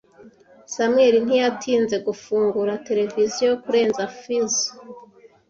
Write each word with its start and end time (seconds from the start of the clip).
Samuel 0.73 1.15
ntiyatinze 1.25 1.95
gufungura 2.07 2.73
televiziyo 2.87 3.49
kurenza 3.63 4.03
fuse. 4.17 4.65